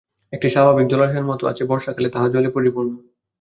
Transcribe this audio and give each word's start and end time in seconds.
একটি 0.33 0.47
স্বাভাবিক 0.49 0.85
জলাশয়ের 0.87 1.25
মতো 1.25 1.43
আছে, 1.47 1.63
বর্ষাকালে 1.65 2.09
তাহা 2.09 2.27
জলে 2.29 2.49
পরিপূর্ণ। 2.49 2.91